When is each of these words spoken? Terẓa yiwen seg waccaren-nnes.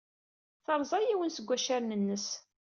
Terẓa 0.65 0.99
yiwen 1.01 1.31
seg 1.33 1.47
waccaren-nnes. 1.49 2.27